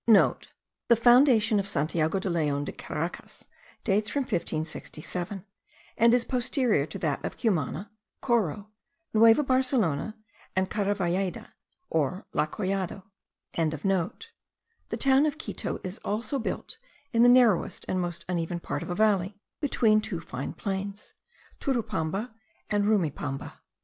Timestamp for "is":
6.15-6.25, 15.83-15.99